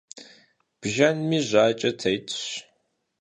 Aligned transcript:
Bjjenmi 0.81 1.39
jaç'e 1.49 1.91
têtş. 1.99 2.39